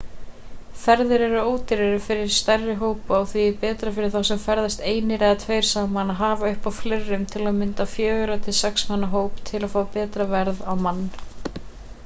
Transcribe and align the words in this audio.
ferðir 0.83 1.23
eru 1.23 1.41
ódýrari 1.47 1.97
fyrir 2.05 2.31
stærri 2.35 2.77
hópa 2.79 3.17
og 3.17 3.27
því 3.33 3.43
er 3.49 3.59
betra 3.63 3.91
fyrir 3.97 4.11
þá 4.15 4.17
sem 4.29 4.39
ferðast 4.45 4.81
einir 4.93 5.25
eða 5.27 5.37
tveir 5.43 5.67
saman 5.73 6.13
að 6.15 6.19
hafa 6.23 6.49
uppi 6.55 6.69
á 6.73 6.77
fleirum 6.77 7.27
til 7.33 7.43
að 7.51 7.59
mynda 7.59 7.87
fjögurra 7.97 8.39
til 8.47 8.55
sex 8.63 8.87
manna 8.93 9.11
hóp 9.13 9.43
til 9.51 9.61
að 9.67 9.75
fá 9.77 9.77
betra 9.99 10.27
verð 10.33 10.65
á 10.71 10.73
mann 10.87 11.05